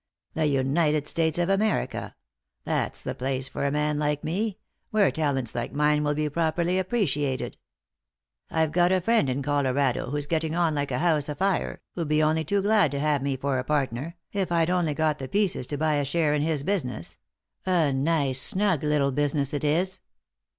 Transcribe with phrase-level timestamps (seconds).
[0.33, 2.15] The United States of America—
[2.65, 4.57] that's the place for a man like me,
[4.89, 7.55] where talents like mine will be properly appreciated.
[8.49, 12.23] I've got a friend in Colorado who's getting on like a house afire, who'd be
[12.23, 15.67] only too glad to have me for a partner, if I'd only got the pieces
[15.67, 17.19] to buy a share in his business—
[17.67, 19.99] a nice, snug little business it is.